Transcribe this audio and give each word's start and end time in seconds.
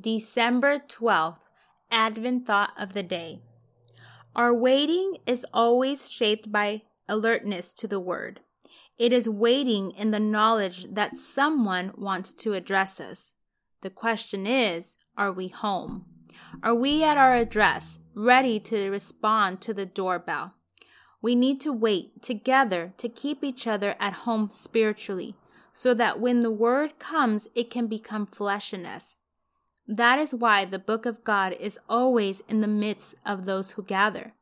December 0.00 0.78
12th, 0.78 1.40
Advent 1.90 2.46
Thought 2.46 2.72
of 2.78 2.94
the 2.94 3.02
Day. 3.02 3.40
Our 4.34 4.54
waiting 4.54 5.18
is 5.26 5.44
always 5.52 6.10
shaped 6.10 6.50
by 6.50 6.82
alertness 7.08 7.74
to 7.74 7.88
the 7.88 8.00
Word. 8.00 8.40
It 8.96 9.12
is 9.12 9.28
waiting 9.28 9.90
in 9.90 10.10
the 10.10 10.20
knowledge 10.20 10.86
that 10.94 11.18
someone 11.18 11.92
wants 11.98 12.32
to 12.34 12.54
address 12.54 12.98
us. 12.98 13.34
The 13.82 13.90
question 13.90 14.46
is 14.46 14.96
are 15.18 15.32
we 15.32 15.48
home? 15.48 16.06
Are 16.62 16.74
we 16.74 17.04
at 17.04 17.18
our 17.18 17.34
address, 17.34 17.98
ready 18.14 18.58
to 18.60 18.88
respond 18.88 19.60
to 19.62 19.74
the 19.74 19.86
doorbell? 19.86 20.54
We 21.20 21.34
need 21.34 21.60
to 21.62 21.72
wait 21.72 22.22
together 22.22 22.94
to 22.96 23.08
keep 23.08 23.44
each 23.44 23.66
other 23.66 23.96
at 24.00 24.24
home 24.24 24.50
spiritually, 24.50 25.36
so 25.74 25.92
that 25.94 26.20
when 26.20 26.42
the 26.42 26.50
Word 26.50 26.98
comes, 26.98 27.48
it 27.54 27.70
can 27.70 27.86
become 27.86 28.24
flesh 28.24 28.72
in 28.72 28.86
us 28.86 29.16
that 29.90 30.20
is 30.20 30.32
why 30.32 30.64
the 30.64 30.78
book 30.78 31.04
of 31.04 31.24
God 31.24 31.56
is 31.58 31.76
always 31.88 32.42
in 32.48 32.60
the 32.60 32.68
midst 32.68 33.16
of 33.26 33.44
those 33.44 33.72
who 33.72 33.82
gather. 33.82 34.34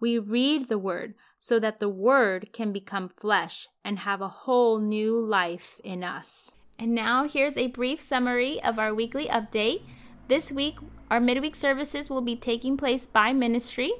We 0.00 0.18
read 0.18 0.68
the 0.68 0.78
word 0.78 1.14
so 1.38 1.60
that 1.60 1.78
the 1.78 1.88
word 1.88 2.52
can 2.52 2.72
become 2.72 3.08
flesh 3.08 3.68
and 3.84 4.00
have 4.00 4.20
a 4.20 4.28
whole 4.28 4.80
new 4.80 5.16
life 5.24 5.80
in 5.84 6.02
us. 6.02 6.56
And 6.76 6.92
now 6.92 7.28
here's 7.28 7.56
a 7.56 7.68
brief 7.68 8.00
summary 8.00 8.60
of 8.64 8.80
our 8.80 8.92
weekly 8.92 9.26
update. 9.26 9.82
This 10.26 10.50
week, 10.50 10.78
our 11.08 11.20
midweek 11.20 11.54
services 11.54 12.10
will 12.10 12.20
be 12.20 12.34
taking 12.34 12.76
place 12.76 13.06
by 13.06 13.32
ministry. 13.32 13.92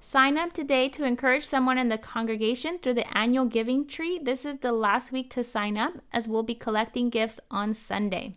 Sign 0.00 0.38
up 0.38 0.54
today 0.54 0.88
to 0.88 1.04
encourage 1.04 1.46
someone 1.46 1.76
in 1.76 1.90
the 1.90 1.98
congregation 1.98 2.78
through 2.78 2.94
the 2.94 3.16
annual 3.16 3.44
giving 3.44 3.86
tree. 3.86 4.18
This 4.18 4.46
is 4.46 4.58
the 4.58 4.72
last 4.72 5.12
week 5.12 5.28
to 5.32 5.44
sign 5.44 5.76
up 5.76 5.92
as 6.14 6.26
we'll 6.26 6.42
be 6.42 6.54
collecting 6.54 7.10
gifts 7.10 7.40
on 7.50 7.74
Sunday. 7.74 8.36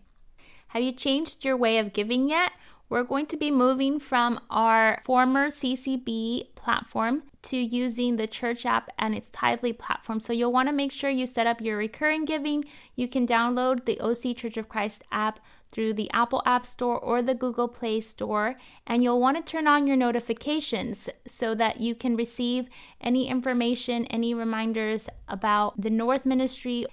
Have 0.77 0.83
you 0.83 0.91
changed 0.91 1.43
your 1.43 1.57
way 1.57 1.79
of 1.79 1.91
giving 1.91 2.29
yet? 2.29 2.51
We're 2.87 3.03
going 3.03 3.25
to 3.27 3.35
be 3.35 3.49
moving 3.49 3.99
from 3.99 4.39
our 4.51 5.01
former 5.03 5.47
CCB 5.47 6.53
platform 6.53 7.23
to 7.41 7.57
using 7.57 8.17
the 8.17 8.27
church 8.27 8.63
app 8.63 8.91
and 8.99 9.15
its 9.15 9.27
Tithely 9.31 9.75
platform. 9.75 10.19
So 10.19 10.33
you'll 10.33 10.53
want 10.53 10.69
to 10.69 10.73
make 10.73 10.91
sure 10.91 11.09
you 11.09 11.25
set 11.25 11.47
up 11.47 11.61
your 11.61 11.77
recurring 11.77 12.25
giving. 12.25 12.63
You 12.95 13.07
can 13.07 13.25
download 13.25 13.85
the 13.85 13.99
OC 13.99 14.37
Church 14.37 14.55
of 14.55 14.69
Christ 14.69 15.01
app 15.11 15.39
through 15.67 15.95
the 15.95 16.11
Apple 16.11 16.43
App 16.45 16.67
Store 16.67 16.99
or 16.99 17.23
the 17.23 17.33
Google 17.33 17.67
Play 17.67 17.99
Store. 17.99 18.55
And 18.85 19.03
you'll 19.03 19.19
want 19.19 19.43
to 19.43 19.51
turn 19.51 19.65
on 19.65 19.87
your 19.87 19.97
notifications 19.97 21.09
so 21.25 21.55
that 21.55 21.81
you 21.81 21.95
can 21.95 22.15
receive 22.15 22.67
any 23.01 23.27
information, 23.27 24.05
any 24.05 24.35
reminders 24.35 25.09
about 25.27 25.81
the 25.81 25.89
North 25.89 26.23
Ministry 26.23 26.85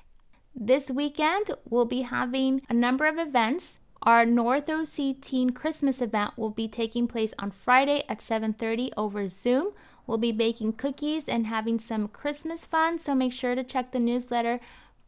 this 0.55 0.91
weekend, 0.91 1.51
we'll 1.69 1.85
be 1.85 2.03
having 2.03 2.63
a 2.69 2.75
number 2.75 3.07
of 3.07 3.19
events. 3.19 3.79
Our 4.03 4.27
North 4.27 4.69
OC 4.69 5.21
Teen 5.21 5.51
Christmas 5.51 6.01
event 6.01 6.33
will 6.37 6.51
be 6.51 6.69
taking 6.69 7.09
place 7.09 7.33
on 7.39 7.51
Friday 7.51 8.05
at 8.09 8.21
7:30 8.21 8.93
over 8.97 9.27
Zoom. 9.27 9.71
We'll 10.07 10.19
be 10.19 10.33
baking 10.33 10.75
cookies 10.75 11.29
and 11.29 11.47
having 11.47 11.79
some 11.79 12.09
Christmas 12.09 12.67
fun, 12.67 12.99
so 12.99 13.15
make 13.15 13.33
sure 13.33 13.55
to 13.55 13.65
check 13.65 13.93
the 13.93 13.99
newsletter 13.99 14.61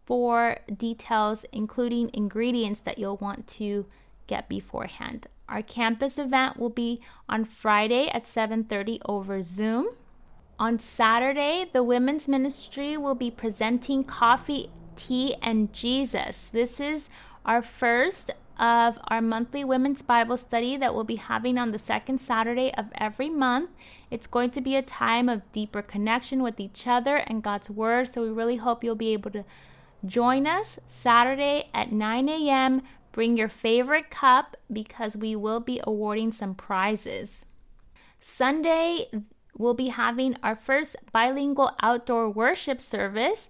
for 0.06 0.58
details 0.74 1.44
including 1.52 2.11
ingredients 2.14 2.80
that 2.80 2.98
you'll 2.98 3.19
want 3.19 3.47
to 3.47 3.86
get 4.27 4.48
beforehand. 4.48 5.27
Our 5.48 5.62
campus 5.62 6.19
event 6.19 6.56
will 6.56 6.70
be 6.70 7.00
on 7.28 7.44
Friday 7.44 8.08
at 8.08 8.27
7:30 8.27 9.00
over 9.05 9.42
Zoom. 9.42 9.89
On 10.58 10.78
Saturday, 10.78 11.67
the 11.70 11.83
women's 11.83 12.27
ministry 12.27 12.97
will 12.97 13.14
be 13.14 13.30
presenting 13.30 14.02
coffee 14.02 14.70
Tea 14.97 15.36
and 15.42 15.72
Jesus. 15.72 16.48
This 16.52 16.80
is 16.80 17.08
our 17.44 17.62
first 17.62 18.33
of 18.58 18.98
our 19.08 19.20
monthly 19.20 19.64
women's 19.64 20.02
Bible 20.02 20.36
study 20.36 20.77
that 20.78 20.94
we'll 20.94 21.05
be 21.05 21.16
having 21.16 21.58
on 21.58 21.69
the 21.69 21.78
second 21.78 22.20
Saturday 22.20 22.72
of 22.75 22.86
every 22.94 23.28
month. 23.28 23.70
It's 24.11 24.27
going 24.27 24.50
to 24.52 24.61
be 24.61 24.77
a 24.77 24.83
time 24.83 25.28
of 25.28 25.50
deeper 25.52 25.83
connection 25.83 26.42
with 26.42 26.58
each 26.58 26.86
other 26.86 27.17
and 27.17 27.42
God's 27.42 27.69
Word. 27.69 28.08
So 28.08 28.23
we 28.23 28.30
really 28.30 28.56
hope 28.56 28.83
you'll 28.83 28.95
be 28.95 29.12
able 29.12 29.30
to 29.33 29.45
join 30.05 30.46
us 30.46 30.79
Saturday 30.89 31.68
at 31.74 31.92
9 31.92 32.29
a.m. 32.29 32.83
Bring 33.12 33.36
your 33.36 33.48
favorite 33.48 34.11
cup 34.11 34.56
because 34.73 35.17
we 35.17 35.36
will 35.36 35.61
be 35.61 35.80
awarding 35.85 36.33
some 36.33 36.55
prizes. 36.55 37.45
Sunday, 38.20 39.06
we'll 39.56 39.74
be 39.74 39.89
having 39.89 40.36
our 40.42 40.56
first 40.56 40.96
bilingual 41.12 41.73
outdoor 41.83 42.29
worship 42.30 42.80
service. 42.80 43.48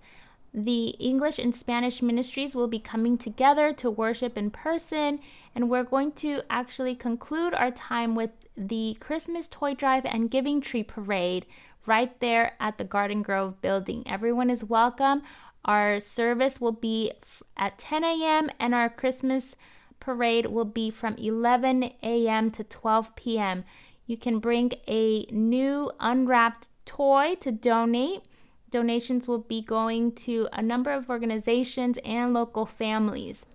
The 0.58 0.96
English 0.98 1.38
and 1.38 1.54
Spanish 1.54 2.00
ministries 2.00 2.54
will 2.54 2.66
be 2.66 2.78
coming 2.78 3.18
together 3.18 3.74
to 3.74 3.90
worship 3.90 4.38
in 4.38 4.50
person, 4.50 5.20
and 5.54 5.68
we're 5.68 5.84
going 5.84 6.12
to 6.12 6.40
actually 6.48 6.94
conclude 6.94 7.52
our 7.52 7.70
time 7.70 8.14
with 8.14 8.30
the 8.56 8.96
Christmas 8.98 9.48
toy 9.48 9.74
drive 9.74 10.06
and 10.06 10.30
giving 10.30 10.62
tree 10.62 10.82
parade 10.82 11.44
right 11.84 12.18
there 12.20 12.54
at 12.58 12.78
the 12.78 12.84
Garden 12.84 13.20
Grove 13.20 13.60
building. 13.60 14.02
Everyone 14.06 14.48
is 14.48 14.64
welcome. 14.64 15.20
Our 15.66 16.00
service 16.00 16.58
will 16.58 16.72
be 16.72 17.12
at 17.58 17.76
10 17.78 18.02
a.m., 18.02 18.48
and 18.58 18.74
our 18.74 18.88
Christmas 18.88 19.56
parade 20.00 20.46
will 20.46 20.64
be 20.64 20.90
from 20.90 21.16
11 21.16 21.92
a.m. 22.02 22.50
to 22.52 22.64
12 22.64 23.14
p.m. 23.14 23.64
You 24.06 24.16
can 24.16 24.38
bring 24.38 24.72
a 24.88 25.26
new 25.26 25.90
unwrapped 26.00 26.70
toy 26.86 27.34
to 27.40 27.52
donate. 27.52 28.22
Donations 28.76 29.26
will 29.26 29.38
be 29.38 29.62
going 29.62 30.12
to 30.26 30.48
a 30.52 30.60
number 30.60 30.92
of 30.92 31.08
organizations 31.08 31.96
and 32.04 32.34
local 32.34 32.66
families. 32.66 33.46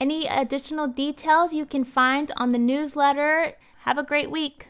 Any 0.00 0.26
additional 0.26 0.88
details 0.88 1.52
you 1.52 1.66
can 1.66 1.84
find 1.84 2.32
on 2.38 2.52
the 2.52 2.58
newsletter. 2.58 3.52
Have 3.80 3.98
a 3.98 4.02
great 4.02 4.30
week. 4.30 4.64